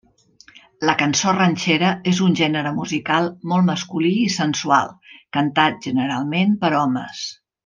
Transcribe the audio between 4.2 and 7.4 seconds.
i sensual, cantat generalment per homes.